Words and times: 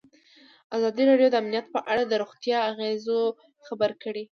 ازادي 0.75 1.03
راډیو 1.09 1.29
د 1.31 1.35
امنیت 1.41 1.65
په 1.75 1.79
اړه 1.91 2.03
د 2.07 2.13
روغتیایي 2.21 2.67
اغېزو 2.71 3.19
خبره 3.65 3.95
کړې. 4.03 4.19